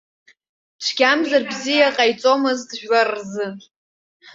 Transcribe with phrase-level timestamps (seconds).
[0.83, 3.47] Цәгьамзар бзиа ҟаиҵомызт жәлар рзы!